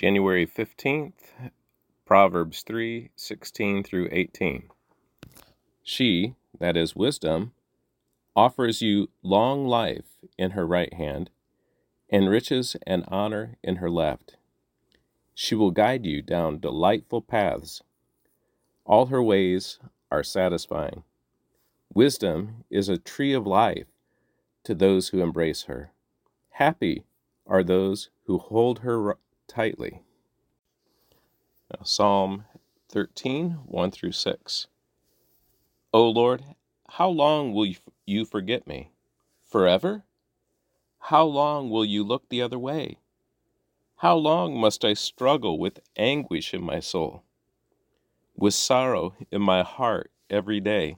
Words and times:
January 0.00 0.46
15th, 0.46 1.52
Proverbs 2.06 2.62
3 2.62 3.10
16 3.16 3.82
through 3.82 4.08
18. 4.10 4.70
She, 5.82 6.36
that 6.58 6.74
is 6.74 6.96
wisdom, 6.96 7.52
offers 8.34 8.80
you 8.80 9.10
long 9.22 9.66
life 9.66 10.06
in 10.38 10.52
her 10.52 10.66
right 10.66 10.94
hand, 10.94 11.28
and 12.08 12.30
riches 12.30 12.76
and 12.86 13.04
honor 13.08 13.58
in 13.62 13.76
her 13.76 13.90
left. 13.90 14.38
She 15.34 15.54
will 15.54 15.70
guide 15.70 16.06
you 16.06 16.22
down 16.22 16.60
delightful 16.60 17.20
paths. 17.20 17.82
All 18.86 19.04
her 19.08 19.22
ways 19.22 19.78
are 20.10 20.24
satisfying. 20.24 21.04
Wisdom 21.92 22.64
is 22.70 22.88
a 22.88 22.96
tree 22.96 23.34
of 23.34 23.46
life 23.46 23.88
to 24.64 24.74
those 24.74 25.08
who 25.08 25.20
embrace 25.20 25.64
her. 25.64 25.92
Happy 26.52 27.04
are 27.46 27.62
those 27.62 28.08
who 28.24 28.38
hold 28.38 28.78
her 28.78 29.18
tightly. 29.50 30.02
Now, 31.72 31.82
Psalm 31.82 32.44
13, 32.88 33.58
1 33.66 33.90
through 33.90 34.12
6. 34.12 34.68
O 35.92 36.08
Lord, 36.08 36.44
how 36.88 37.08
long 37.08 37.52
will 37.52 37.74
you 38.06 38.24
forget 38.24 38.66
me? 38.66 38.92
Forever? 39.44 40.04
How 41.00 41.24
long 41.24 41.68
will 41.68 41.84
you 41.84 42.04
look 42.04 42.28
the 42.28 42.40
other 42.40 42.58
way? 42.58 42.98
How 43.96 44.14
long 44.14 44.56
must 44.56 44.84
I 44.84 44.94
struggle 44.94 45.58
with 45.58 45.80
anguish 45.96 46.54
in 46.54 46.62
my 46.62 46.78
soul, 46.78 47.24
with 48.36 48.54
sorrow 48.54 49.14
in 49.32 49.42
my 49.42 49.62
heart 49.62 50.12
every 50.30 50.60
day? 50.60 50.96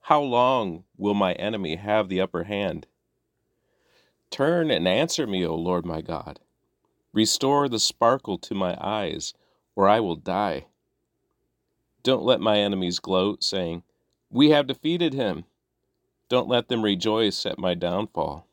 How 0.00 0.20
long 0.20 0.84
will 0.96 1.14
my 1.14 1.34
enemy 1.34 1.76
have 1.76 2.08
the 2.08 2.20
upper 2.20 2.44
hand? 2.44 2.88
Turn 4.30 4.70
and 4.70 4.88
answer 4.88 5.26
me, 5.26 5.46
O 5.46 5.54
Lord 5.54 5.86
my 5.86 6.00
God. 6.00 6.40
Restore 7.12 7.68
the 7.68 7.78
sparkle 7.78 8.38
to 8.38 8.54
my 8.54 8.76
eyes, 8.80 9.34
or 9.76 9.86
I 9.86 10.00
will 10.00 10.16
die. 10.16 10.66
Don't 12.02 12.24
let 12.24 12.40
my 12.40 12.58
enemies 12.58 13.00
gloat, 13.00 13.44
saying, 13.44 13.82
We 14.30 14.50
have 14.50 14.66
defeated 14.66 15.12
him. 15.12 15.44
Don't 16.30 16.48
let 16.48 16.68
them 16.68 16.82
rejoice 16.82 17.44
at 17.44 17.58
my 17.58 17.74
downfall. 17.74 18.46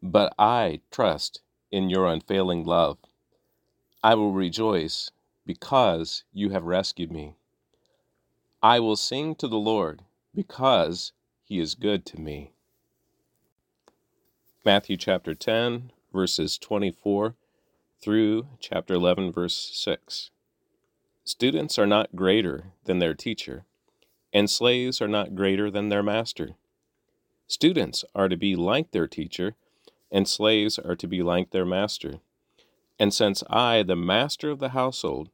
But 0.00 0.32
I 0.38 0.80
trust 0.92 1.42
in 1.72 1.90
your 1.90 2.06
unfailing 2.06 2.64
love. 2.64 2.98
I 4.02 4.14
will 4.14 4.32
rejoice 4.32 5.10
because 5.44 6.22
you 6.32 6.50
have 6.50 6.64
rescued 6.64 7.10
me. 7.10 7.34
I 8.62 8.78
will 8.78 8.96
sing 8.96 9.34
to 9.36 9.48
the 9.48 9.58
Lord 9.58 10.02
because 10.34 11.12
he 11.42 11.58
is 11.58 11.74
good 11.74 12.06
to 12.06 12.20
me. 12.20 12.52
Matthew 14.64 14.96
chapter 14.96 15.34
10, 15.34 15.90
verses 16.12 16.58
24 16.58 17.34
through 18.00 18.46
chapter 18.60 18.94
11, 18.94 19.32
verse 19.32 19.70
6. 19.74 20.30
Students 21.24 21.78
are 21.78 21.86
not 21.86 22.14
greater 22.14 22.72
than 22.84 22.98
their 22.98 23.14
teacher, 23.14 23.64
and 24.32 24.48
slaves 24.48 25.00
are 25.00 25.08
not 25.08 25.34
greater 25.34 25.70
than 25.70 25.88
their 25.88 26.02
master. 26.02 26.50
Students 27.46 28.04
are 28.14 28.28
to 28.28 28.36
be 28.36 28.54
like 28.54 28.90
their 28.90 29.08
teacher, 29.08 29.54
and 30.10 30.28
slaves 30.28 30.78
are 30.78 30.94
to 30.96 31.06
be 31.06 31.22
like 31.22 31.50
their 31.50 31.64
master. 31.64 32.20
And 32.98 33.12
since 33.12 33.42
I, 33.48 33.82
the 33.82 33.96
master 33.96 34.50
of 34.50 34.58
the 34.58 34.70
household, 34.70 35.30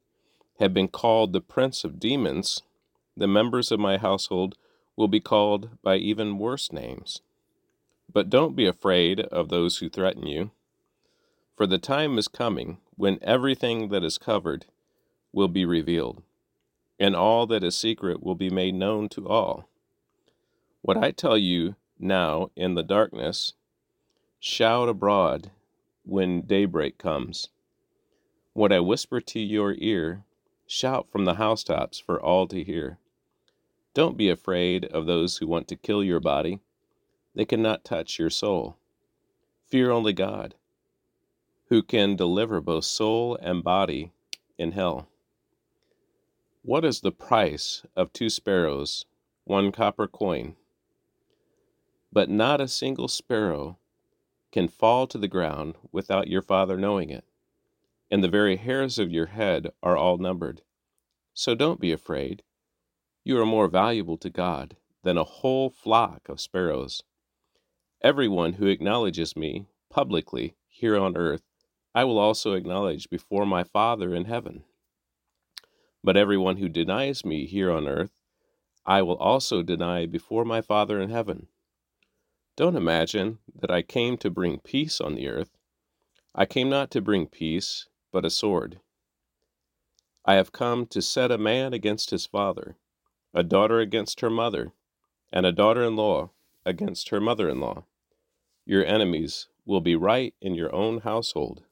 have 0.58 0.72
been 0.72 0.88
called 0.88 1.32
the 1.32 1.40
prince 1.40 1.84
of 1.84 2.00
demons, 2.00 2.62
the 3.16 3.28
members 3.28 3.70
of 3.70 3.80
my 3.80 3.98
household 3.98 4.56
will 4.96 5.08
be 5.08 5.20
called 5.20 5.70
by 5.82 5.96
even 5.96 6.38
worse 6.38 6.72
names. 6.72 7.20
But 8.12 8.30
don't 8.30 8.56
be 8.56 8.66
afraid 8.66 9.20
of 9.20 9.48
those 9.48 9.78
who 9.78 9.88
threaten 9.88 10.26
you 10.26 10.50
for 11.62 11.68
the 11.68 11.78
time 11.78 12.18
is 12.18 12.26
coming 12.26 12.78
when 12.96 13.20
everything 13.22 13.88
that 13.90 14.02
is 14.02 14.18
covered 14.18 14.66
will 15.32 15.46
be 15.46 15.64
revealed, 15.64 16.20
and 16.98 17.14
all 17.14 17.46
that 17.46 17.62
is 17.62 17.76
secret 17.76 18.20
will 18.20 18.34
be 18.34 18.50
made 18.50 18.74
known 18.74 19.08
to 19.08 19.28
all. 19.28 19.68
What 20.80 20.96
I 20.96 21.12
tell 21.12 21.38
you 21.38 21.76
now 22.00 22.50
in 22.56 22.74
the 22.74 22.82
darkness, 22.82 23.52
shout 24.40 24.88
abroad 24.88 25.52
when 26.04 26.40
daybreak 26.40 26.98
comes. 26.98 27.50
What 28.54 28.72
I 28.72 28.80
whisper 28.80 29.20
to 29.20 29.38
your 29.38 29.76
ear, 29.78 30.24
shout 30.66 31.12
from 31.12 31.26
the 31.26 31.34
housetops 31.34 32.00
for 32.00 32.20
all 32.20 32.48
to 32.48 32.64
hear. 32.64 32.98
Don't 33.94 34.16
be 34.16 34.28
afraid 34.28 34.84
of 34.86 35.06
those 35.06 35.36
who 35.36 35.46
want 35.46 35.68
to 35.68 35.76
kill 35.76 36.02
your 36.02 36.18
body. 36.18 36.58
They 37.36 37.44
cannot 37.44 37.84
touch 37.84 38.18
your 38.18 38.30
soul. 38.30 38.78
Fear 39.68 39.92
only 39.92 40.12
God 40.12 40.56
who 41.72 41.82
can 41.82 42.14
deliver 42.16 42.60
both 42.60 42.84
soul 42.84 43.34
and 43.40 43.64
body 43.64 44.12
in 44.58 44.72
hell. 44.72 45.08
What 46.60 46.84
is 46.84 47.00
the 47.00 47.10
price 47.10 47.82
of 47.96 48.12
two 48.12 48.28
sparrows, 48.28 49.06
one 49.44 49.72
copper 49.72 50.06
coin? 50.06 50.56
But 52.12 52.28
not 52.28 52.60
a 52.60 52.68
single 52.68 53.08
sparrow 53.08 53.78
can 54.52 54.68
fall 54.68 55.06
to 55.06 55.16
the 55.16 55.28
ground 55.28 55.76
without 55.90 56.28
your 56.28 56.42
Father 56.42 56.76
knowing 56.76 57.08
it, 57.08 57.24
and 58.10 58.22
the 58.22 58.28
very 58.28 58.56
hairs 58.56 58.98
of 58.98 59.10
your 59.10 59.28
head 59.28 59.70
are 59.82 59.96
all 59.96 60.18
numbered. 60.18 60.60
So 61.32 61.54
don't 61.54 61.80
be 61.80 61.90
afraid. 61.90 62.42
You 63.24 63.40
are 63.40 63.46
more 63.46 63.68
valuable 63.68 64.18
to 64.18 64.28
God 64.28 64.76
than 65.04 65.16
a 65.16 65.24
whole 65.24 65.70
flock 65.70 66.28
of 66.28 66.38
sparrows. 66.38 67.02
Everyone 68.02 68.52
who 68.52 68.66
acknowledges 68.66 69.34
me 69.34 69.64
publicly 69.88 70.54
here 70.68 70.98
on 70.98 71.16
earth 71.16 71.44
I 71.94 72.04
will 72.04 72.18
also 72.18 72.54
acknowledge 72.54 73.10
before 73.10 73.44
my 73.44 73.64
Father 73.64 74.14
in 74.14 74.24
heaven. 74.24 74.64
But 76.02 76.16
everyone 76.16 76.56
who 76.56 76.68
denies 76.68 77.24
me 77.24 77.46
here 77.46 77.70
on 77.70 77.86
earth, 77.86 78.12
I 78.86 79.02
will 79.02 79.16
also 79.16 79.62
deny 79.62 80.06
before 80.06 80.44
my 80.44 80.62
Father 80.62 81.00
in 81.00 81.10
heaven. 81.10 81.48
Don't 82.56 82.76
imagine 82.76 83.38
that 83.54 83.70
I 83.70 83.82
came 83.82 84.16
to 84.18 84.30
bring 84.30 84.58
peace 84.58 85.00
on 85.00 85.14
the 85.14 85.28
earth. 85.28 85.56
I 86.34 86.46
came 86.46 86.70
not 86.70 86.90
to 86.92 87.02
bring 87.02 87.26
peace, 87.26 87.88
but 88.10 88.24
a 88.24 88.30
sword. 88.30 88.80
I 90.24 90.34
have 90.34 90.52
come 90.52 90.86
to 90.86 91.02
set 91.02 91.30
a 91.30 91.38
man 91.38 91.74
against 91.74 92.10
his 92.10 92.26
father, 92.26 92.76
a 93.34 93.42
daughter 93.42 93.80
against 93.80 94.20
her 94.20 94.30
mother, 94.30 94.72
and 95.32 95.44
a 95.44 95.52
daughter 95.52 95.82
in 95.82 95.96
law 95.96 96.30
against 96.64 97.10
her 97.10 97.20
mother 97.20 97.48
in 97.48 97.60
law. 97.60 97.84
Your 98.64 98.84
enemies 98.84 99.48
will 99.66 99.80
be 99.80 99.96
right 99.96 100.34
in 100.40 100.54
your 100.54 100.74
own 100.74 101.00
household. 101.00 101.64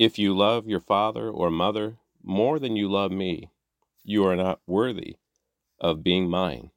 If 0.00 0.18
you 0.18 0.34
love 0.34 0.66
your 0.66 0.80
father 0.80 1.28
or 1.28 1.50
mother 1.50 1.98
more 2.22 2.58
than 2.58 2.74
you 2.74 2.90
love 2.90 3.12
me, 3.12 3.50
you 4.02 4.24
are 4.24 4.34
not 4.34 4.62
worthy 4.66 5.16
of 5.78 6.02
being 6.02 6.30
mine. 6.30 6.70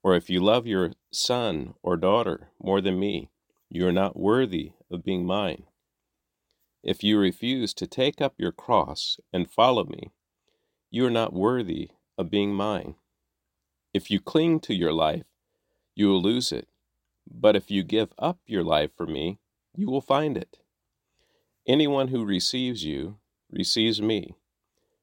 Or 0.00 0.14
if 0.14 0.30
you 0.30 0.38
love 0.38 0.64
your 0.64 0.92
son 1.10 1.74
or 1.82 1.96
daughter 1.96 2.50
more 2.62 2.80
than 2.80 3.00
me, 3.00 3.30
you 3.68 3.84
are 3.88 3.92
not 3.92 4.16
worthy 4.16 4.74
of 4.92 5.02
being 5.02 5.26
mine. 5.26 5.64
If 6.84 7.02
you 7.02 7.18
refuse 7.18 7.74
to 7.74 7.86
take 7.88 8.20
up 8.20 8.34
your 8.38 8.52
cross 8.52 9.18
and 9.32 9.50
follow 9.50 9.82
me, 9.82 10.12
you 10.92 11.04
are 11.04 11.10
not 11.10 11.32
worthy 11.32 11.90
of 12.16 12.30
being 12.30 12.54
mine. 12.54 12.94
If 13.92 14.08
you 14.08 14.20
cling 14.20 14.60
to 14.60 14.72
your 14.72 14.92
life, 14.92 15.26
you 15.96 16.10
will 16.10 16.22
lose 16.22 16.52
it. 16.52 16.68
But 17.28 17.56
if 17.56 17.72
you 17.72 17.82
give 17.82 18.12
up 18.20 18.38
your 18.46 18.62
life 18.62 18.92
for 18.96 19.04
me, 19.04 19.40
you 19.74 19.88
will 19.90 20.00
find 20.00 20.36
it. 20.36 20.58
Anyone 21.66 22.08
who 22.08 22.26
receives 22.26 22.84
you 22.84 23.16
receives 23.50 24.02
me, 24.02 24.34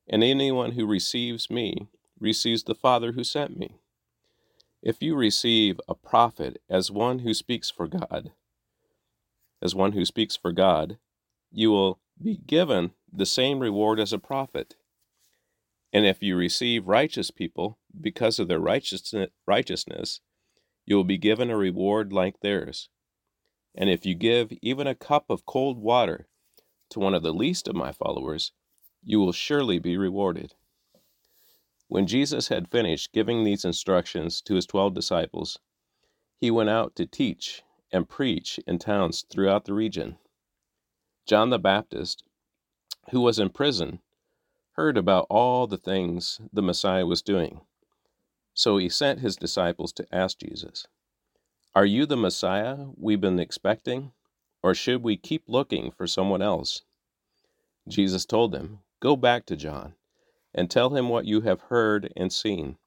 and 0.08 0.24
anyone 0.24 0.74
who 0.74 0.86
receives 0.86 1.50
me 1.50 1.88
receives 2.20 2.64
the 2.64 2.76
Father 2.76 3.14
who 3.14 3.24
sent 3.24 3.58
me. 3.58 3.78
If 4.84 5.02
you 5.02 5.16
receive 5.16 5.82
a 5.88 5.96
prophet 5.96 6.62
as 6.70 6.92
one 6.92 7.20
who 7.20 7.34
speaks 7.34 7.72
for 7.72 7.88
God, 7.88 8.32
as 9.60 9.74
one 9.74 9.94
who 9.94 10.06
speaks 10.06 10.36
for 10.36 10.52
God, 10.52 11.00
you 11.52 11.72
will 11.72 12.00
be 12.22 12.38
given 12.38 12.92
the 13.12 13.26
same 13.26 13.60
reward 13.60 14.00
as 14.00 14.14
a 14.14 14.20
prophet. 14.20 14.76
And 15.92 16.06
if 16.06 16.22
you 16.22 16.36
receive 16.36 16.88
righteous 16.88 17.32
people 17.32 17.80
because 18.00 18.38
of 18.38 18.48
their 18.48 18.60
righteousness, 18.60 20.22
you 20.86 20.96
will 20.96 21.04
be 21.04 21.18
given 21.18 21.50
a 21.50 21.58
reward 21.58 22.14
like 22.14 22.40
theirs. 22.42 22.90
And 23.74 23.90
if 23.90 24.06
you 24.06 24.14
give 24.14 24.52
even 24.62 24.86
a 24.86 24.94
cup 24.94 25.26
of 25.30 25.46
cold 25.48 25.80
water 25.80 26.28
to 26.92 27.00
one 27.00 27.14
of 27.14 27.24
the 27.24 27.34
least 27.34 27.68
of 27.68 27.76
my 27.76 27.92
followers, 27.92 28.54
you 29.04 29.20
will 29.20 29.32
surely 29.34 29.80
be 29.80 29.98
rewarded. 29.98 30.54
When 31.88 32.08
Jesus 32.08 32.48
had 32.48 32.70
finished 32.72 33.12
giving 33.14 33.44
these 33.44 33.66
instructions 33.66 34.42
to 34.44 34.56
his 34.56 34.66
twelve 34.66 34.94
disciples, 34.94 35.60
he 36.40 36.52
went 36.52 36.70
out 36.70 36.96
to 36.96 37.06
teach 37.06 37.64
and 37.92 38.08
preach 38.10 38.60
in 38.66 38.80
towns 38.80 39.26
throughout 39.30 39.66
the 39.66 39.74
region. 39.74 40.18
John 41.26 41.50
the 41.50 41.60
Baptist, 41.60 42.24
who 43.12 43.22
was 43.22 43.40
in 43.40 43.50
prison, 43.50 44.00
heard 44.74 44.98
about 44.98 45.28
all 45.30 45.68
the 45.68 45.78
things 45.78 46.42
the 46.54 46.62
Messiah 46.62 47.06
was 47.06 47.22
doing. 47.22 47.62
So 48.54 48.78
he 48.78 48.90
sent 48.90 49.20
his 49.20 49.36
disciples 49.36 49.94
to 49.94 50.08
ask 50.14 50.40
Jesus, 50.40 50.88
Are 51.76 51.86
you 51.86 52.06
the 52.06 52.18
Messiah 52.18 52.88
we've 52.98 53.22
been 53.22 53.40
expecting? 53.40 54.14
Or 54.64 54.74
should 54.76 55.04
we 55.04 55.18
keep 55.18 55.44
looking 55.48 55.92
for 55.92 56.08
someone 56.08 56.42
else? 56.42 56.84
Jesus 57.88 58.26
told 58.26 58.52
them, 58.52 58.80
Go 59.00 59.16
back 59.16 59.46
to 59.48 59.56
John, 59.56 59.96
and 60.54 60.70
tell 60.70 60.92
him 60.92 61.10
what 61.10 61.26
you 61.26 61.42
have 61.42 61.62
heard 61.62 62.14
and 62.16 62.32
seen. 62.32 62.78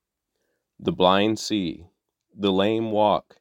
The 0.78 0.92
blind 0.92 1.38
see, 1.38 1.86
the 2.34 2.52
lame 2.52 2.90
walk, 2.90 3.36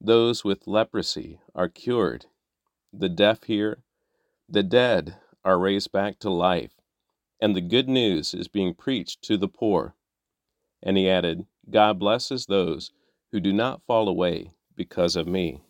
those 0.00 0.44
with 0.44 0.66
leprosy 0.66 1.40
are 1.54 1.68
cured, 1.68 2.26
the 2.92 3.08
deaf 3.08 3.44
hear, 3.44 3.82
the 4.48 4.62
dead 4.62 5.16
are 5.44 5.58
raised 5.58 5.92
back 5.92 6.18
to 6.20 6.30
life, 6.30 6.72
and 7.40 7.56
the 7.56 7.60
good 7.60 7.88
news 7.88 8.34
is 8.34 8.48
being 8.48 8.74
preached 8.74 9.22
to 9.22 9.36
the 9.36 9.48
poor. 9.48 9.94
And 10.82 10.96
he 10.98 11.08
added, 11.08 11.46
God 11.70 11.98
blesses 11.98 12.46
those 12.46 12.92
who 13.32 13.40
do 13.40 13.52
not 13.52 13.82
fall 13.86 14.08
away 14.08 14.52
because 14.76 15.16
of 15.16 15.26
me. 15.26 15.62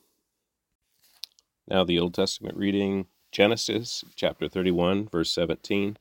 Now, 1.67 1.83
the 1.83 1.99
Old 1.99 2.13
Testament 2.13 2.59
reading 2.59 3.07
Genesis 3.33 4.05
chapter 4.15 4.51
31, 4.51 5.09
verse 5.09 5.33
17 5.33 5.97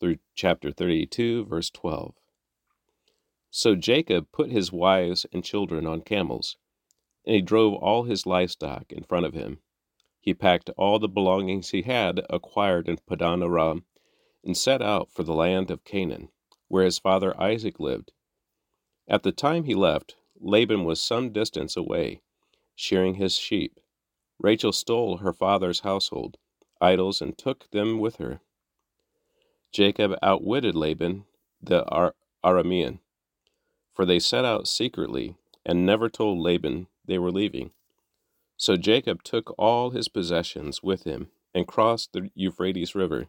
through 0.00 0.16
chapter 0.34 0.72
32, 0.72 1.44
verse 1.44 1.68
12. 1.68 2.14
So 3.50 3.74
Jacob 3.74 4.28
put 4.32 4.50
his 4.50 4.72
wives 4.72 5.26
and 5.30 5.44
children 5.44 5.86
on 5.86 6.00
camels, 6.00 6.56
and 7.26 7.34
he 7.34 7.42
drove 7.42 7.74
all 7.74 8.04
his 8.04 8.24
livestock 8.24 8.92
in 8.92 9.04
front 9.04 9.26
of 9.26 9.34
him. 9.34 9.58
He 10.20 10.32
packed 10.32 10.70
all 10.78 10.98
the 10.98 11.06
belongings 11.06 11.68
he 11.70 11.82
had 11.82 12.22
acquired 12.30 12.88
in 12.88 12.96
Paddan-aram 12.96 13.84
and 14.42 14.56
set 14.56 14.80
out 14.80 15.10
for 15.10 15.22
the 15.22 15.34
land 15.34 15.70
of 15.70 15.84
Canaan, 15.84 16.30
where 16.68 16.84
his 16.86 16.98
father 16.98 17.38
Isaac 17.38 17.78
lived. 17.78 18.12
At 19.06 19.22
the 19.22 19.32
time 19.32 19.64
he 19.64 19.74
left, 19.74 20.16
Laban 20.40 20.84
was 20.84 20.98
some 20.98 21.30
distance 21.30 21.76
away, 21.76 22.22
shearing 22.74 23.16
his 23.16 23.36
sheep. 23.36 23.80
Rachel 24.38 24.72
stole 24.72 25.18
her 25.18 25.32
father's 25.32 25.80
household 25.80 26.36
idols 26.80 27.22
and 27.22 27.36
took 27.36 27.70
them 27.70 27.98
with 27.98 28.16
her. 28.16 28.40
Jacob 29.72 30.14
outwitted 30.22 30.74
Laban 30.74 31.24
the 31.62 31.84
Ar- 31.88 32.14
Aramean, 32.44 33.00
for 33.94 34.04
they 34.04 34.18
set 34.18 34.44
out 34.44 34.68
secretly 34.68 35.36
and 35.64 35.86
never 35.86 36.08
told 36.08 36.38
Laban 36.38 36.88
they 37.06 37.18
were 37.18 37.32
leaving. 37.32 37.70
So 38.56 38.76
Jacob 38.76 39.22
took 39.22 39.54
all 39.58 39.90
his 39.90 40.08
possessions 40.08 40.82
with 40.82 41.04
him 41.04 41.30
and 41.54 41.66
crossed 41.66 42.12
the 42.12 42.30
Euphrates 42.34 42.94
River, 42.94 43.28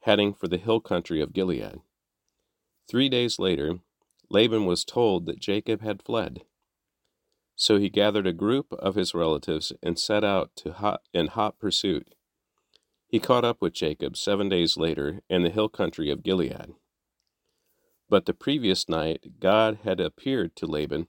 heading 0.00 0.32
for 0.34 0.48
the 0.48 0.58
hill 0.58 0.80
country 0.80 1.20
of 1.20 1.32
Gilead. 1.32 1.80
Three 2.88 3.08
days 3.08 3.38
later, 3.38 3.80
Laban 4.30 4.66
was 4.66 4.84
told 4.84 5.26
that 5.26 5.40
Jacob 5.40 5.82
had 5.82 6.02
fled. 6.02 6.42
So 7.54 7.78
he 7.78 7.88
gathered 7.88 8.26
a 8.26 8.32
group 8.32 8.72
of 8.72 8.94
his 8.94 9.14
relatives 9.14 9.72
and 9.82 9.98
set 9.98 10.24
out 10.24 10.50
to 10.56 10.72
hot, 10.72 11.02
in 11.12 11.28
hot 11.28 11.58
pursuit. 11.58 12.14
He 13.06 13.20
caught 13.20 13.44
up 13.44 13.60
with 13.60 13.74
Jacob 13.74 14.16
seven 14.16 14.48
days 14.48 14.76
later 14.76 15.20
in 15.28 15.42
the 15.42 15.50
hill 15.50 15.68
country 15.68 16.10
of 16.10 16.22
Gilead. 16.22 16.74
But 18.08 18.26
the 18.26 18.34
previous 18.34 18.88
night 18.88 19.38
God 19.38 19.80
had 19.84 20.00
appeared 20.00 20.56
to 20.56 20.66
Laban, 20.66 21.08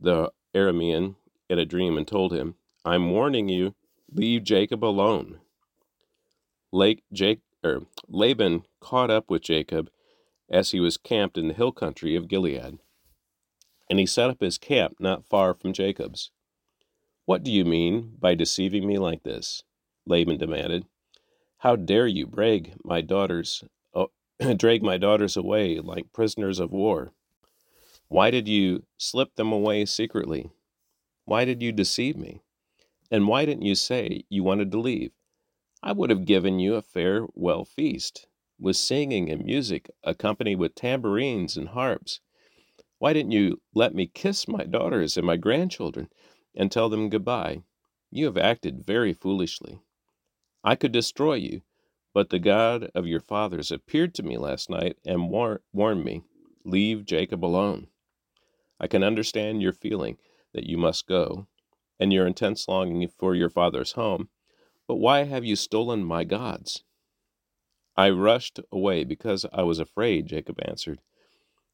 the 0.00 0.32
Aramean, 0.54 1.16
in 1.48 1.58
a 1.58 1.66
dream 1.66 1.98
and 1.98 2.08
told 2.08 2.32
him, 2.32 2.54
I'm 2.84 3.10
warning 3.10 3.48
you, 3.48 3.74
leave 4.10 4.44
Jacob 4.44 4.84
alone. 4.84 5.40
Lake, 6.72 7.02
Jake, 7.12 7.40
er, 7.64 7.82
Laban 8.08 8.64
caught 8.80 9.10
up 9.10 9.30
with 9.30 9.42
Jacob 9.42 9.90
as 10.50 10.70
he 10.70 10.80
was 10.80 10.96
camped 10.96 11.38
in 11.38 11.48
the 11.48 11.54
hill 11.54 11.72
country 11.72 12.16
of 12.16 12.28
Gilead. 12.28 12.78
And 13.90 13.98
he 13.98 14.06
set 14.06 14.30
up 14.30 14.40
his 14.40 14.58
camp 14.58 14.96
not 14.98 15.26
far 15.26 15.54
from 15.54 15.72
Jacob's. 15.72 16.30
What 17.26 17.42
do 17.42 17.50
you 17.50 17.64
mean 17.64 18.16
by 18.18 18.34
deceiving 18.34 18.86
me 18.86 18.98
like 18.98 19.22
this? 19.22 19.62
Laban 20.06 20.38
demanded. 20.38 20.86
How 21.58 21.76
dare 21.76 22.06
you 22.06 22.26
drag 22.26 22.74
my 22.84 23.00
daughters, 23.00 23.64
drag 24.56 24.82
my 24.82 24.98
daughters 24.98 25.36
away 25.36 25.80
like 25.80 26.12
prisoners 26.12 26.58
of 26.58 26.72
war? 26.72 27.12
Why 28.08 28.30
did 28.30 28.48
you 28.48 28.84
slip 28.98 29.34
them 29.36 29.52
away 29.52 29.86
secretly? 29.86 30.50
Why 31.24 31.44
did 31.44 31.62
you 31.62 31.72
deceive 31.72 32.16
me? 32.16 32.42
And 33.10 33.28
why 33.28 33.44
didn't 33.44 33.64
you 33.64 33.74
say 33.74 34.24
you 34.28 34.42
wanted 34.42 34.70
to 34.72 34.80
leave? 34.80 35.12
I 35.82 35.92
would 35.92 36.10
have 36.10 36.24
given 36.26 36.58
you 36.58 36.74
a 36.74 36.82
farewell 36.82 37.64
feast, 37.64 38.26
with 38.58 38.76
singing 38.76 39.30
and 39.30 39.44
music, 39.44 39.90
accompanied 40.02 40.56
with 40.56 40.74
tambourines 40.74 41.56
and 41.56 41.68
harps. 41.68 42.20
Why 43.04 43.12
didn't 43.12 43.32
you 43.32 43.60
let 43.74 43.94
me 43.94 44.06
kiss 44.06 44.48
my 44.48 44.64
daughters 44.64 45.18
and 45.18 45.26
my 45.26 45.36
grandchildren 45.36 46.08
and 46.54 46.72
tell 46.72 46.88
them 46.88 47.10
goodbye? 47.10 47.64
You 48.10 48.24
have 48.24 48.38
acted 48.38 48.86
very 48.86 49.12
foolishly. 49.12 49.78
I 50.64 50.74
could 50.74 50.92
destroy 50.92 51.34
you, 51.34 51.60
but 52.14 52.30
the 52.30 52.38
God 52.38 52.90
of 52.94 53.06
your 53.06 53.20
fathers 53.20 53.70
appeared 53.70 54.14
to 54.14 54.22
me 54.22 54.38
last 54.38 54.70
night 54.70 54.96
and 55.04 55.28
war- 55.28 55.60
warned 55.70 56.02
me, 56.02 56.22
Leave 56.64 57.04
Jacob 57.04 57.44
alone. 57.44 57.88
I 58.80 58.86
can 58.86 59.04
understand 59.04 59.60
your 59.60 59.74
feeling 59.74 60.16
that 60.54 60.64
you 60.64 60.78
must 60.78 61.06
go, 61.06 61.46
and 62.00 62.10
your 62.10 62.26
intense 62.26 62.66
longing 62.68 63.06
for 63.08 63.34
your 63.34 63.50
father's 63.50 63.92
home, 63.92 64.30
but 64.88 64.96
why 64.96 65.24
have 65.24 65.44
you 65.44 65.56
stolen 65.56 66.02
my 66.02 66.24
gods? 66.24 66.84
I 67.98 68.08
rushed 68.08 68.60
away 68.72 69.04
because 69.04 69.44
I 69.52 69.60
was 69.60 69.78
afraid, 69.78 70.26
Jacob 70.26 70.58
answered. 70.64 71.00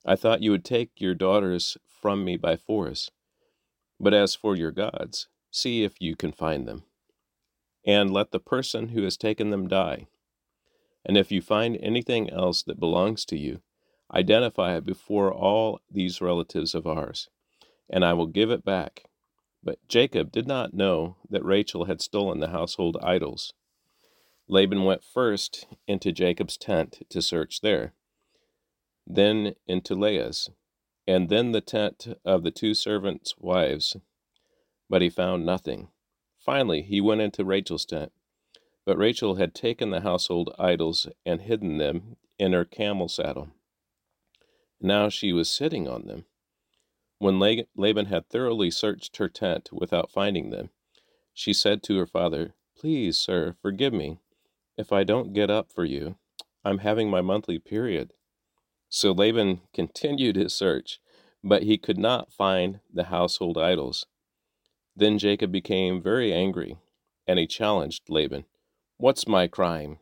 I 0.05 0.17
thought 0.17 0.43
you 0.43 0.51
would 0.51 0.65
take 0.65 1.01
your 1.01 1.15
daughters 1.15 1.77
from 1.89 2.25
me 2.25 2.37
by 2.37 2.57
force. 2.57 3.11
But 3.99 4.15
as 4.15 4.35
for 4.35 4.57
your 4.57 4.71
gods, 4.71 5.29
see 5.51 5.85
if 5.85 6.01
you 6.01 6.17
can 6.17 6.33
find 6.33 6.67
them 6.67 6.85
and 7.87 8.13
let 8.13 8.31
the 8.31 8.41
person 8.41 8.89
who 8.89 9.03
has 9.03 9.17
taken 9.17 9.51
them 9.51 9.69
die. 9.69 10.07
And 11.05 11.17
if 11.17 11.33
you 11.33 11.41
find 11.41 11.79
anything 11.81 12.29
else 12.31 12.63
that 12.65 12.81
belongs 12.81 13.25
to 13.27 13.39
you, 13.39 13.63
identify 14.13 14.77
it 14.77 14.85
before 14.85 15.33
all 15.33 15.81
these 15.91 16.21
relatives 16.21 16.75
of 16.75 16.87
ours, 16.87 17.29
and 17.89 18.05
I 18.05 18.13
will 18.13 18.27
give 18.27 18.51
it 18.51 18.65
back. 18.65 19.05
But 19.63 19.79
Jacob 19.89 20.31
did 20.33 20.47
not 20.47 20.75
know 20.75 21.17
that 21.29 21.45
Rachel 21.45 21.85
had 21.87 22.01
stolen 22.01 22.41
the 22.41 22.49
household 22.49 22.97
idols. 23.03 23.53
Laban 24.49 24.85
went 24.85 25.05
first 25.05 25.67
into 25.87 26.13
Jacob's 26.13 26.57
tent 26.57 27.07
to 27.09 27.23
search 27.23 27.61
there, 27.61 27.95
then 29.07 29.55
into 29.67 29.95
Leah's, 29.95 30.51
and 31.07 31.29
then 31.29 31.53
the 31.53 31.61
tent 31.61 32.09
of 32.25 32.43
the 32.43 32.51
two 32.51 32.75
servants' 32.75 33.35
wives, 33.39 33.97
but 34.89 35.03
he 35.03 35.11
found 35.11 35.45
nothing. 35.45 35.89
Finally, 36.39 36.83
he 36.83 37.01
went 37.01 37.21
into 37.21 37.45
Rachel's 37.45 37.85
tent. 37.85 38.13
But 38.87 38.97
Rachel 38.99 39.37
had 39.37 39.55
taken 39.55 39.91
the 39.91 40.01
household 40.01 40.55
idols 40.59 41.07
and 41.27 41.43
hidden 41.43 41.79
them 41.79 42.17
in 42.39 42.53
her 42.53 42.65
camel 42.65 43.09
saddle. 43.09 43.51
Now 44.81 45.09
she 45.09 45.33
was 45.33 45.51
sitting 45.51 45.87
on 45.87 46.07
them. 46.07 46.25
When 47.19 47.39
Laban 47.39 48.07
had 48.07 48.29
thoroughly 48.29 48.71
searched 48.71 49.19
her 49.19 49.29
tent 49.29 49.69
without 49.73 50.11
finding 50.11 50.51
them, 50.51 50.71
she 51.35 51.53
said 51.53 51.83
to 51.85 51.99
her 51.99 52.07
father, 52.07 52.55
Please, 52.77 53.19
sir, 53.19 53.57
forgive 53.61 53.93
me 53.93 54.19
if 54.79 54.91
I 54.91 55.05
don't 55.05 55.35
get 55.35 55.51
up 55.51 55.71
for 55.71 55.85
you. 55.85 56.17
I'm 56.65 56.79
having 56.79 57.11
my 57.11 57.21
monthly 57.21 57.59
period. 57.59 58.15
So 58.91 59.13
Laban 59.13 59.61
continued 59.73 60.35
his 60.35 60.53
search, 60.53 60.99
but 61.45 61.63
he 61.63 61.79
could 61.79 61.97
not 61.97 62.33
find 62.33 62.81
the 62.93 63.05
household 63.05 63.57
idols. 63.57 64.05
Then 64.97 65.17
Jacob 65.17 65.53
became 65.53 66.03
very 66.03 66.33
angry, 66.33 66.77
and 67.27 67.39
he 67.39 67.47
challenged 67.47 68.11
Laban. 68.11 68.45
What's 68.97 69.29
my 69.29 69.47
crime? 69.47 69.99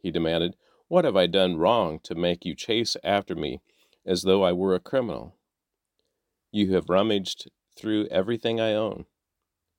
he 0.00 0.12
demanded. 0.12 0.54
What 0.86 1.04
have 1.04 1.16
I 1.16 1.26
done 1.26 1.56
wrong 1.56 1.98
to 2.04 2.14
make 2.14 2.44
you 2.44 2.54
chase 2.54 2.96
after 3.02 3.34
me 3.34 3.60
as 4.06 4.22
though 4.22 4.44
I 4.44 4.52
were 4.52 4.74
a 4.74 4.80
criminal? 4.80 5.34
You 6.52 6.72
have 6.74 6.88
rummaged 6.88 7.50
through 7.76 8.06
everything 8.06 8.60
I 8.60 8.72
own. 8.72 9.06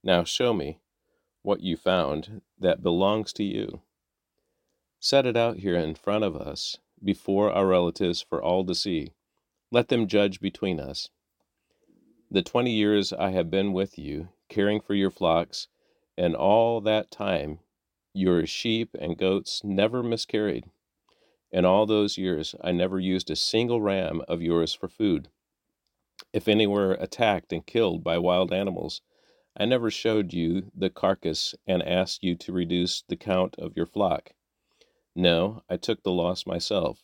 Now 0.03 0.25
show 0.25 0.53
me 0.53 0.81
what 1.41 1.61
you 1.61 1.77
found 1.77 2.41
that 2.59 2.83
belongs 2.83 3.31
to 3.33 3.43
you. 3.43 3.81
Set 4.99 5.25
it 5.25 5.37
out 5.37 5.57
here 5.57 5.75
in 5.75 5.95
front 5.95 6.25
of 6.25 6.35
us, 6.35 6.77
before 7.03 7.51
our 7.51 7.67
relatives 7.67 8.21
for 8.21 8.41
all 8.41 8.65
to 8.65 8.75
see. 8.75 9.13
Let 9.71 9.87
them 9.87 10.07
judge 10.07 10.39
between 10.39 10.79
us. 10.79 11.09
The 12.31 12.41
twenty 12.41 12.71
years 12.71 13.13
I 13.13 13.31
have 13.31 13.49
been 13.49 13.73
with 13.73 13.97
you, 13.97 14.29
caring 14.49 14.81
for 14.81 14.93
your 14.93 15.11
flocks, 15.11 15.67
and 16.17 16.35
all 16.35 16.81
that 16.81 17.11
time 17.11 17.59
your 18.13 18.45
sheep 18.45 18.95
and 18.99 19.17
goats 19.17 19.61
never 19.63 20.03
miscarried. 20.03 20.65
In 21.51 21.65
all 21.65 21.85
those 21.85 22.17
years, 22.17 22.53
I 22.63 22.71
never 22.71 22.99
used 22.99 23.31
a 23.31 23.35
single 23.35 23.81
ram 23.81 24.21
of 24.27 24.41
yours 24.41 24.73
for 24.73 24.87
food. 24.87 25.29
If 26.33 26.47
any 26.47 26.67
were 26.67 26.93
attacked 26.93 27.53
and 27.53 27.65
killed 27.65 28.03
by 28.03 28.17
wild 28.17 28.51
animals, 28.51 29.01
I 29.57 29.65
never 29.65 29.89
showed 29.89 30.33
you 30.33 30.71
the 30.75 30.89
carcass 30.89 31.55
and 31.65 31.81
asked 31.81 32.23
you 32.23 32.35
to 32.35 32.51
reduce 32.51 33.01
the 33.01 33.15
count 33.15 33.55
of 33.57 33.75
your 33.75 33.87
flock. 33.87 34.33
No, 35.15 35.63
I 35.69 35.77
took 35.77 36.03
the 36.03 36.11
loss 36.11 36.45
myself. 36.45 37.03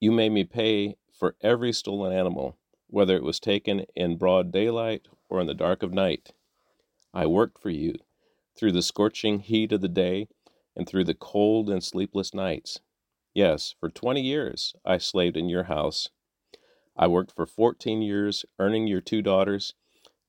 You 0.00 0.10
made 0.10 0.32
me 0.32 0.44
pay 0.44 0.96
for 1.12 1.36
every 1.42 1.72
stolen 1.72 2.12
animal, 2.12 2.56
whether 2.88 3.16
it 3.16 3.22
was 3.22 3.38
taken 3.38 3.84
in 3.94 4.16
broad 4.16 4.50
daylight 4.50 5.06
or 5.28 5.40
in 5.40 5.46
the 5.46 5.54
dark 5.54 5.82
of 5.82 5.92
night. 5.92 6.32
I 7.12 7.26
worked 7.26 7.60
for 7.60 7.70
you, 7.70 7.96
through 8.56 8.72
the 8.72 8.82
scorching 8.82 9.40
heat 9.40 9.72
of 9.72 9.80
the 9.80 9.88
day 9.88 10.28
and 10.74 10.88
through 10.88 11.04
the 11.04 11.14
cold 11.14 11.68
and 11.68 11.84
sleepless 11.84 12.32
nights. 12.32 12.80
Yes, 13.34 13.74
for 13.78 13.90
twenty 13.90 14.22
years 14.22 14.74
I 14.84 14.98
slaved 14.98 15.36
in 15.36 15.48
your 15.48 15.64
house. 15.64 16.08
I 16.96 17.06
worked 17.06 17.32
for 17.32 17.46
fourteen 17.46 18.02
years, 18.02 18.44
earning 18.58 18.86
your 18.86 19.00
two 19.00 19.22
daughters, 19.22 19.74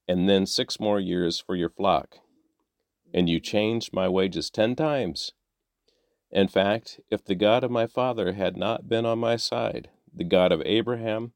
and 0.08 0.30
then 0.30 0.46
six 0.46 0.80
more 0.80 1.00
years 1.00 1.40
for 1.40 1.56
your 1.56 1.70
flock. 1.70 2.18
And 3.14 3.30
you 3.30 3.40
changed 3.40 3.94
my 3.94 4.08
wages 4.08 4.50
ten 4.50 4.76
times. 4.76 5.32
In 6.32 6.48
fact, 6.48 7.00
if 7.10 7.26
the 7.26 7.36
God 7.36 7.64
of 7.64 7.72
my 7.72 7.88
father 7.88 8.34
had 8.34 8.56
not 8.56 8.88
been 8.88 9.06
on 9.06 9.20
my 9.20 9.36
side, 9.36 9.90
the 10.14 10.24
God 10.24 10.52
of 10.52 10.62
Abraham 10.66 11.34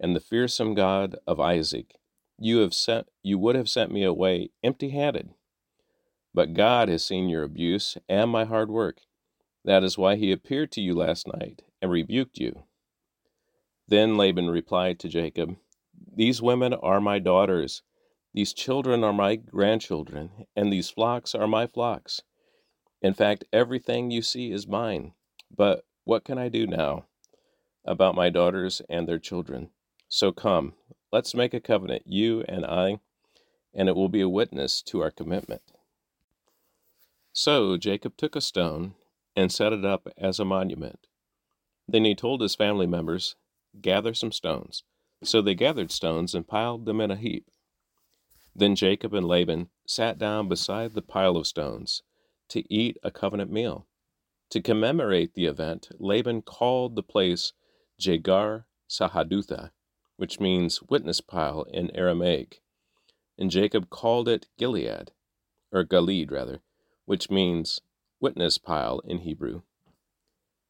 and 0.00 0.16
the 0.16 0.20
fearsome 0.20 0.74
God 0.74 1.16
of 1.26 1.38
Isaac, 1.38 1.94
you 2.38 2.58
have 2.58 2.74
sent 2.74 3.06
you 3.22 3.38
would 3.38 3.54
have 3.54 3.68
sent 3.68 3.92
me 3.92 4.02
away 4.02 4.50
empty-handed. 4.64 5.30
But 6.34 6.54
God 6.54 6.88
has 6.88 7.04
seen 7.04 7.28
your 7.28 7.44
abuse 7.44 7.96
and 8.08 8.30
my 8.30 8.44
hard 8.44 8.68
work. 8.68 9.02
That 9.64 9.84
is 9.84 9.96
why 9.96 10.16
he 10.16 10.32
appeared 10.32 10.72
to 10.72 10.80
you 10.80 10.94
last 10.94 11.28
night 11.28 11.62
and 11.80 11.90
rebuked 11.90 12.38
you. 12.38 12.64
Then 13.86 14.16
Laban 14.16 14.50
replied 14.50 14.98
to 15.00 15.08
Jacob, 15.08 15.56
These 16.16 16.42
women 16.42 16.72
are 16.74 17.00
my 17.00 17.20
daughters, 17.20 17.82
these 18.34 18.54
children 18.54 19.04
are 19.04 19.12
my 19.12 19.36
grandchildren, 19.36 20.46
and 20.56 20.72
these 20.72 20.90
flocks 20.90 21.34
are 21.34 21.46
my 21.46 21.66
flocks. 21.66 22.22
In 23.02 23.14
fact, 23.14 23.44
everything 23.52 24.12
you 24.12 24.22
see 24.22 24.52
is 24.52 24.68
mine. 24.68 25.12
But 25.54 25.84
what 26.04 26.24
can 26.24 26.38
I 26.38 26.48
do 26.48 26.66
now 26.66 27.06
about 27.84 28.14
my 28.14 28.30
daughters 28.30 28.80
and 28.88 29.08
their 29.08 29.18
children? 29.18 29.70
So 30.08 30.30
come, 30.30 30.74
let's 31.10 31.34
make 31.34 31.52
a 31.52 31.60
covenant, 31.60 32.04
you 32.06 32.44
and 32.48 32.64
I, 32.64 33.00
and 33.74 33.88
it 33.88 33.96
will 33.96 34.08
be 34.08 34.20
a 34.20 34.28
witness 34.28 34.82
to 34.82 35.00
our 35.00 35.10
commitment. 35.10 35.62
So 37.32 37.76
Jacob 37.76 38.16
took 38.16 38.36
a 38.36 38.40
stone 38.40 38.94
and 39.34 39.50
set 39.50 39.72
it 39.72 39.84
up 39.84 40.06
as 40.16 40.38
a 40.38 40.44
monument. 40.44 41.06
Then 41.88 42.04
he 42.04 42.14
told 42.14 42.40
his 42.40 42.54
family 42.54 42.86
members, 42.86 43.34
Gather 43.80 44.14
some 44.14 44.32
stones. 44.32 44.84
So 45.24 45.40
they 45.40 45.54
gathered 45.54 45.90
stones 45.90 46.34
and 46.34 46.46
piled 46.46 46.84
them 46.84 47.00
in 47.00 47.10
a 47.10 47.16
heap. 47.16 47.46
Then 48.54 48.76
Jacob 48.76 49.14
and 49.14 49.26
Laban 49.26 49.70
sat 49.86 50.18
down 50.18 50.48
beside 50.48 50.92
the 50.92 51.02
pile 51.02 51.36
of 51.38 51.46
stones 51.46 52.02
to 52.52 52.72
eat 52.72 52.98
a 53.02 53.10
covenant 53.10 53.50
meal. 53.50 53.86
To 54.50 54.60
commemorate 54.60 55.32
the 55.32 55.46
event, 55.46 55.88
Laban 55.98 56.42
called 56.42 56.96
the 56.96 57.02
place 57.02 57.54
Jagar 57.98 58.64
Sahadutha, 58.90 59.70
which 60.16 60.38
means 60.38 60.82
witness 60.82 61.22
pile 61.22 61.64
in 61.72 61.90
Aramaic, 61.96 62.60
and 63.38 63.50
Jacob 63.50 63.88
called 63.88 64.28
it 64.28 64.48
Gilead, 64.58 65.12
or 65.72 65.84
Galeed 65.84 66.30
rather, 66.30 66.60
which 67.06 67.30
means 67.30 67.80
witness 68.20 68.58
pile 68.58 69.00
in 69.06 69.20
Hebrew. 69.20 69.62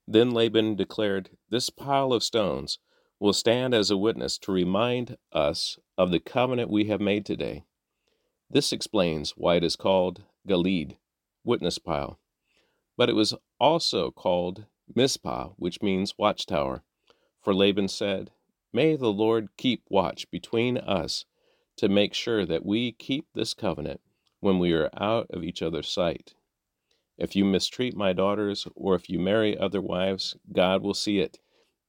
Then 0.07 0.31
Laban 0.31 0.77
declared, 0.77 1.31
This 1.51 1.69
pile 1.69 2.13
of 2.13 2.23
stones 2.23 2.79
will 3.19 3.33
stand 3.33 3.75
as 3.75 3.91
a 3.91 3.97
witness 3.97 4.39
to 4.39 4.53
remind 4.53 5.17
us 5.33 5.81
of 5.99 6.13
the 6.13 6.21
covenant 6.21 6.71
we 6.71 6.85
have 6.85 7.01
made 7.01 7.27
today. 7.27 7.65
This 8.49 8.73
explains 8.73 9.33
why 9.37 9.57
it 9.57 9.65
is 9.65 9.75
called 9.75 10.23
Galeed, 10.49 10.97
witness 11.45 11.79
pile. 11.79 12.19
But 12.97 13.09
it 13.09 13.15
was 13.15 13.35
also 13.59 14.11
called 14.11 14.67
Mizpah, 14.95 15.51
which 15.57 15.83
means 15.83 16.19
watchtower. 16.19 16.83
For 17.41 17.55
Laban 17.55 17.89
said, 17.89 18.31
May 18.73 18.97
the 18.97 19.13
Lord 19.13 19.49
keep 19.57 19.83
watch 19.89 20.31
between 20.31 20.79
us 20.79 21.25
to 21.77 21.89
make 21.89 22.15
sure 22.15 22.47
that 22.47 22.65
we 22.65 22.93
keep 22.93 23.27
this 23.35 23.55
covenant 23.55 24.01
when 24.41 24.59
we 24.59 24.73
are 24.73 24.91
out 24.97 25.27
of 25.31 25.43
each 25.43 25.63
other's 25.63 25.89
sight. 25.89 26.35
If 27.19 27.37
you 27.37 27.45
mistreat 27.45 27.95
my 27.95 28.13
daughters, 28.13 28.67
or 28.75 28.95
if 28.95 29.09
you 29.09 29.19
marry 29.19 29.57
other 29.57 29.81
wives, 29.81 30.37
God 30.53 30.83
will 30.83 30.95
see 30.95 31.19
it, 31.19 31.39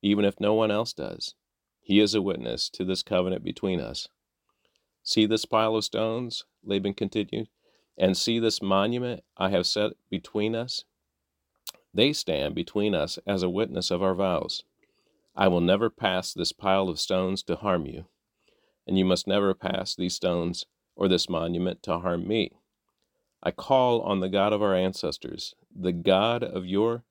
even 0.02 0.26
if 0.26 0.40
no 0.40 0.54
one 0.54 0.72
else 0.72 0.94
does. 0.94 1.36
He 1.82 2.00
is 2.00 2.14
a 2.14 2.22
witness 2.22 2.70
to 2.72 2.86
this 2.86 3.04
covenant 3.04 3.44
between 3.44 3.80
us. 3.80 4.08
See 5.04 5.26
this 5.26 5.46
pile 5.46 5.76
of 5.76 5.84
stones, 5.84 6.46
Laban 6.64 6.94
continued, 6.94 7.50
and 7.98 8.18
see 8.18 8.40
this 8.40 8.62
monument 8.62 9.24
I 9.38 9.50
have 9.50 9.66
set 9.66 9.94
between 10.10 10.56
us? 10.56 10.86
They 11.94 12.14
stand 12.14 12.56
between 12.56 12.96
us 12.96 13.20
as 13.28 13.44
a 13.44 13.50
witness 13.50 13.92
of 13.92 14.02
our 14.02 14.16
vows. 14.16 14.64
I 15.36 15.48
will 15.48 15.62
never 15.62 15.90
pass 15.90 16.34
this 16.34 16.52
pile 16.52 16.90
of 16.90 17.00
stones 17.00 17.44
to 17.44 17.56
harm 17.56 17.86
you, 17.86 18.06
and 18.88 18.98
you 18.98 19.06
must 19.06 19.28
never 19.28 19.54
pass 19.54 19.96
these 19.96 20.16
stones 20.16 20.66
or 20.96 21.08
this 21.08 21.30
monument 21.30 21.84
to 21.84 22.00
harm 22.00 22.28
me. 22.28 22.52
I 23.42 23.52
call 23.52 24.02
on 24.02 24.20
the 24.20 24.30
God 24.30 24.54
of 24.54 24.62
our 24.62 24.76
ancestors, 24.76 25.56
the 25.76 25.92
God 25.92 26.44
of 26.44 26.66
your 26.66 27.04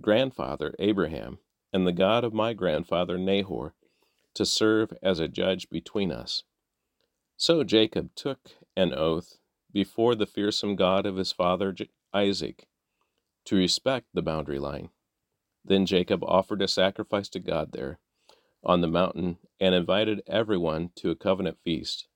grandfather 0.00 0.74
Abraham, 0.78 1.38
and 1.72 1.86
the 1.86 1.92
God 1.92 2.24
of 2.24 2.34
my 2.34 2.52
grandfather 2.54 3.18
Nahor, 3.18 3.74
to 4.34 4.44
serve 4.44 4.92
as 5.02 5.18
a 5.18 5.28
judge 5.28 5.68
between 5.70 6.10
us. 6.10 6.44
So 7.36 7.64
Jacob 7.64 8.14
took 8.14 8.50
an 8.76 8.92
oath 8.94 9.38
before 9.76 10.14
the 10.14 10.24
fearsome 10.24 10.74
God 10.74 11.04
of 11.04 11.16
his 11.16 11.32
father 11.32 11.76
Isaac 12.14 12.66
to 13.44 13.56
respect 13.56 14.06
the 14.14 14.22
boundary 14.22 14.58
line. 14.58 14.88
Then 15.62 15.84
Jacob 15.84 16.24
offered 16.24 16.62
a 16.62 16.66
sacrifice 16.66 17.28
to 17.28 17.40
God 17.40 17.72
there 17.72 17.98
on 18.64 18.80
the 18.80 18.88
mountain 18.88 19.36
and 19.60 19.74
invited 19.74 20.22
everyone 20.26 20.92
to 20.96 21.10
a 21.10 21.14
covenant 21.14 21.58
feast. 21.62 22.08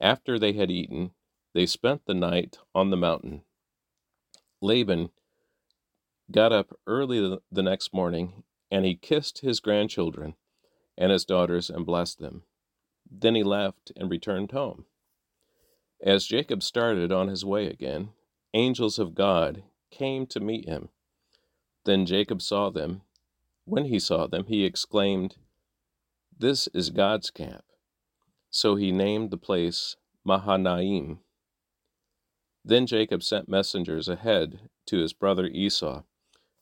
After 0.00 0.36
they 0.36 0.54
had 0.54 0.72
eaten, 0.72 1.12
they 1.54 1.64
spent 1.64 2.06
the 2.06 2.14
night 2.14 2.58
on 2.74 2.90
the 2.90 2.96
mountain. 2.96 3.42
Laban 4.60 5.10
got 6.28 6.52
up 6.52 6.76
early 6.88 7.38
the 7.52 7.62
next 7.62 7.94
morning, 7.94 8.42
and 8.68 8.84
he 8.84 8.96
kissed 8.96 9.42
his 9.42 9.60
grandchildren 9.60 10.34
and 10.98 11.12
his 11.12 11.24
daughters 11.24 11.70
and 11.70 11.86
blessed 11.86 12.18
them. 12.18 12.42
Then 13.08 13.36
he 13.36 13.44
left 13.44 13.92
and 13.94 14.10
returned 14.10 14.50
home. 14.50 14.86
As 16.02 16.24
Jacob 16.24 16.62
started 16.62 17.12
on 17.12 17.28
his 17.28 17.44
way 17.44 17.66
again, 17.66 18.10
angels 18.54 18.98
of 18.98 19.14
God 19.14 19.64
came 19.90 20.26
to 20.28 20.40
meet 20.40 20.66
him. 20.66 20.88
Then 21.84 22.06
Jacob 22.06 22.40
saw 22.40 22.70
them. 22.70 23.02
When 23.66 23.84
he 23.84 23.98
saw 23.98 24.26
them, 24.26 24.46
he 24.46 24.64
exclaimed, 24.64 25.36
This 26.36 26.68
is 26.68 26.90
God's 26.90 27.30
camp. 27.30 27.64
So 28.50 28.76
he 28.76 28.92
named 28.92 29.30
the 29.30 29.36
place 29.36 29.96
Mahanaim. 30.24 31.20
Then 32.64 32.86
Jacob 32.86 33.22
sent 33.22 33.48
messengers 33.48 34.08
ahead 34.08 34.70
to 34.86 34.98
his 34.98 35.12
brother 35.12 35.46
Esau, 35.46 36.02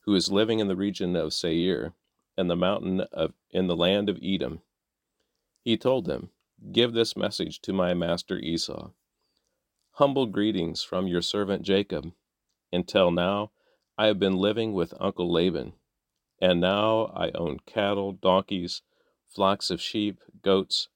who 0.01 0.15
is 0.15 0.31
living 0.31 0.59
in 0.59 0.67
the 0.67 0.75
region 0.75 1.15
of 1.15 1.33
Seir 1.33 1.93
and 2.37 2.49
the 2.49 2.55
mountain 2.55 3.01
of 3.11 3.33
in 3.51 3.67
the 3.67 3.75
land 3.75 4.09
of 4.09 4.19
Edom. 4.21 4.61
He 5.63 5.77
told 5.77 6.05
them, 6.05 6.29
Give 6.71 6.93
this 6.93 7.15
message 7.15 7.61
to 7.61 7.73
my 7.73 7.93
master 7.93 8.37
Esau. 8.37 8.91
Humble 9.99 10.27
greetings 10.27 10.81
from 10.81 11.07
your 11.07 11.21
servant 11.21 11.61
Jacob. 11.61 12.13
Until 12.71 13.11
now, 13.11 13.51
I 13.97 14.05
have 14.05 14.17
been 14.17 14.37
living 14.37 14.71
with 14.71 14.93
Uncle 14.97 15.29
Laban, 15.29 15.73
and 16.41 16.61
now 16.61 17.07
I 17.07 17.31
own 17.31 17.59
cattle, 17.65 18.13
donkeys, 18.13 18.81
flocks 19.27 19.69
of 19.69 19.81
sheep, 19.81 20.21
goats, 20.41 20.87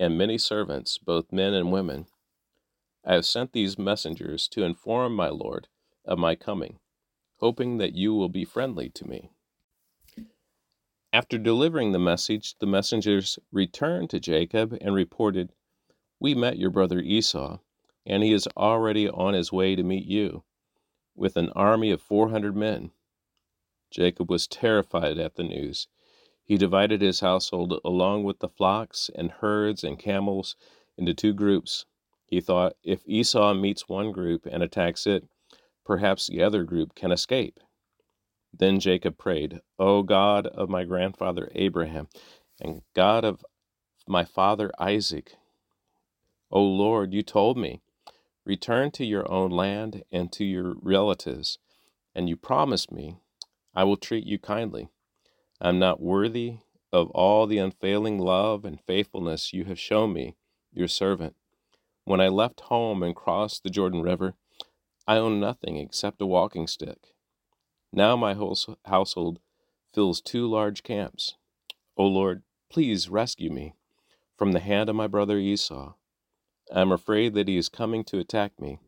and 0.00 0.18
many 0.18 0.36
servants, 0.36 0.98
both 0.98 1.30
men 1.30 1.54
and 1.54 1.70
women. 1.70 2.06
I 3.04 3.14
have 3.14 3.24
sent 3.24 3.52
these 3.52 3.78
messengers 3.78 4.48
to 4.48 4.64
inform 4.64 5.14
my 5.14 5.28
Lord 5.28 5.68
of 6.04 6.18
my 6.18 6.34
coming, 6.34 6.80
hoping 7.36 7.78
that 7.78 7.94
you 7.94 8.14
will 8.14 8.28
be 8.28 8.44
friendly 8.44 8.90
to 8.90 9.06
me. 9.06 9.30
After 11.12 11.38
delivering 11.38 11.92
the 11.92 12.00
message, 12.00 12.56
the 12.58 12.66
messengers 12.66 13.38
returned 13.52 14.10
to 14.10 14.18
Jacob 14.18 14.76
and 14.80 14.92
reported, 14.92 15.52
We 16.18 16.34
met 16.34 16.58
your 16.58 16.70
brother 16.70 16.98
Esau, 16.98 17.60
and 18.06 18.22
he 18.22 18.32
is 18.32 18.48
already 18.56 19.08
on 19.08 19.34
his 19.34 19.52
way 19.52 19.74
to 19.76 19.82
meet 19.82 20.06
you, 20.06 20.44
with 21.14 21.36
an 21.36 21.50
army 21.50 21.90
of 21.90 22.02
four 22.02 22.30
hundred 22.30 22.56
men. 22.56 22.90
Jacob 23.90 24.30
was 24.30 24.46
terrified 24.46 25.18
at 25.18 25.36
the 25.36 25.44
news 25.44 25.88
he 26.44 26.58
divided 26.58 27.00
his 27.00 27.20
household 27.20 27.80
along 27.84 28.24
with 28.24 28.40
the 28.40 28.48
flocks 28.48 29.10
and 29.14 29.30
herds 29.30 29.82
and 29.82 29.98
camels 29.98 30.56
into 30.96 31.14
two 31.14 31.32
groups. 31.32 31.86
He 32.26 32.40
thought, 32.40 32.76
if 32.82 33.02
Esau 33.06 33.54
meets 33.54 33.88
one 33.88 34.12
group 34.12 34.46
and 34.46 34.62
attacks 34.62 35.06
it, 35.06 35.26
perhaps 35.84 36.26
the 36.26 36.42
other 36.42 36.64
group 36.64 36.94
can 36.94 37.12
escape. 37.12 37.60
Then 38.52 38.78
Jacob 38.78 39.16
prayed, 39.16 39.60
O 39.78 40.02
God 40.02 40.46
of 40.46 40.68
my 40.68 40.84
grandfather 40.84 41.50
Abraham, 41.54 42.08
and 42.60 42.82
God 42.94 43.24
of 43.24 43.44
my 44.06 44.24
father 44.24 44.70
Isaac, 44.78 45.32
O 46.50 46.62
Lord, 46.62 47.12
you 47.14 47.22
told 47.22 47.56
me, 47.56 47.80
return 48.44 48.90
to 48.92 49.04
your 49.04 49.30
own 49.30 49.50
land 49.50 50.04
and 50.12 50.30
to 50.32 50.44
your 50.44 50.74
relatives, 50.80 51.58
and 52.14 52.28
you 52.28 52.36
promise 52.36 52.90
me, 52.90 53.18
I 53.74 53.84
will 53.84 53.96
treat 53.96 54.26
you 54.26 54.38
kindly. 54.38 54.88
I'm 55.60 55.78
not 55.78 56.00
worthy 56.00 56.58
of 56.92 57.10
all 57.10 57.46
the 57.46 57.58
unfailing 57.58 58.18
love 58.18 58.64
and 58.64 58.80
faithfulness 58.86 59.52
you 59.52 59.64
have 59.64 59.80
shown 59.80 60.12
me, 60.12 60.36
your 60.72 60.88
servant. 60.88 61.34
When 62.04 62.20
I 62.20 62.28
left 62.28 62.60
home 62.62 63.02
and 63.02 63.16
crossed 63.16 63.62
the 63.62 63.70
Jordan 63.70 64.02
River, 64.02 64.34
I 65.06 65.16
own 65.16 65.40
nothing 65.40 65.76
except 65.76 66.22
a 66.22 66.26
walking 66.26 66.66
stick. 66.66 67.14
Now 67.92 68.16
my 68.16 68.34
whole 68.34 68.58
household 68.84 69.40
fills 69.92 70.20
two 70.20 70.48
large 70.48 70.82
camps. 70.82 71.36
O 71.96 72.04
Lord, 72.04 72.42
please 72.70 73.08
rescue 73.08 73.50
me 73.50 73.74
from 74.36 74.52
the 74.52 74.60
hand 74.60 74.88
of 74.88 74.96
my 74.96 75.06
brother 75.06 75.38
Esau. 75.38 75.94
I 76.72 76.80
am 76.80 76.92
afraid 76.92 77.34
that 77.34 77.48
he 77.48 77.56
is 77.56 77.68
coming 77.68 78.04
to 78.04 78.18
attack 78.18 78.60
me, 78.60 78.78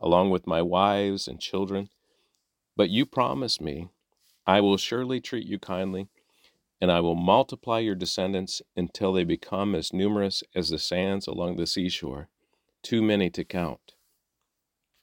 along 0.00 0.30
with 0.30 0.46
my 0.46 0.62
wives 0.62 1.26
and 1.28 1.40
children. 1.40 1.88
But 2.76 2.90
you 2.90 3.06
promise 3.06 3.60
me, 3.60 3.88
I 4.46 4.60
will 4.60 4.76
surely 4.76 5.20
treat 5.20 5.46
you 5.46 5.58
kindly, 5.58 6.08
and 6.80 6.92
I 6.92 7.00
will 7.00 7.14
multiply 7.14 7.80
your 7.80 7.94
descendants 7.94 8.62
until 8.76 9.12
they 9.12 9.24
become 9.24 9.74
as 9.74 9.92
numerous 9.92 10.42
as 10.54 10.68
the 10.68 10.78
sands 10.78 11.26
along 11.26 11.56
the 11.56 11.66
seashore, 11.66 12.28
too 12.82 13.02
many 13.02 13.30
to 13.30 13.44
count. 13.44 13.94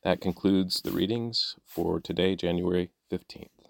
That 0.03 0.21
concludes 0.21 0.81
the 0.81 0.91
readings 0.91 1.55
for 1.65 1.99
today, 1.99 2.35
January 2.35 2.91
15th. 3.11 3.62